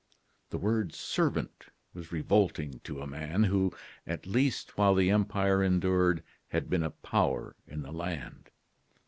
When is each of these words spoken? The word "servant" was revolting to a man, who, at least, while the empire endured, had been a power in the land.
The 0.49 0.57
word 0.57 0.95
"servant" 0.95 1.65
was 1.93 2.11
revolting 2.11 2.79
to 2.85 3.01
a 3.03 3.05
man, 3.05 3.43
who, 3.43 3.71
at 4.07 4.25
least, 4.25 4.75
while 4.75 4.95
the 4.95 5.11
empire 5.11 5.61
endured, 5.63 6.23
had 6.47 6.71
been 6.71 6.81
a 6.81 6.89
power 6.89 7.55
in 7.67 7.83
the 7.83 7.91
land. 7.91 8.49